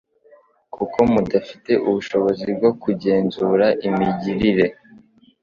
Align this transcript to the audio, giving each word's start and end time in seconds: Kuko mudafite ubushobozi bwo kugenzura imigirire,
Kuko 0.75 0.97
mudafite 1.11 1.71
ubushobozi 1.87 2.47
bwo 2.57 2.71
kugenzura 2.81 3.65
imigirire, 3.87 4.65